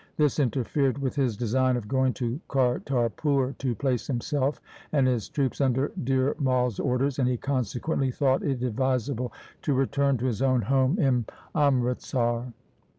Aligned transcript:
This 0.17 0.39
interfered 0.39 0.97
with 0.97 1.15
his 1.15 1.37
design 1.37 1.77
of 1.77 1.87
going 1.87 2.13
to 2.13 2.39
Kartarpur 2.49 3.55
to 3.59 3.75
place 3.75 4.07
himself 4.07 4.59
and 4.91 5.05
his 5.05 5.29
troops 5.29 5.61
under 5.61 5.89
Dhir 5.89 6.33
Mai's 6.39 6.79
orders, 6.79 7.19
and 7.19 7.29
he 7.29 7.37
consequently 7.37 8.09
thought 8.09 8.41
it 8.41 8.63
advisable 8.63 9.31
to 9.61 9.75
return 9.75 10.17
to 10.17 10.25
his 10.25 10.41
own 10.41 10.63
home 10.63 10.97
in 10.97 11.25
Amritsar. 11.53 12.51